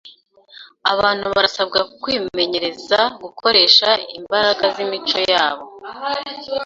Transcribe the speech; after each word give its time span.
abantu 0.91 1.25
barasabwa 1.35 1.79
kwimenyereza 2.01 2.99
gukoresha 3.21 3.89
imbaraga 4.17 4.63
z’imico 4.75 5.19
yabo. 5.31 5.65